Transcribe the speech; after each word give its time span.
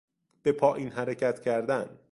به 0.43 0.51
پایین 0.51 0.89
حرکت 0.91 1.41
کردن 1.41 1.99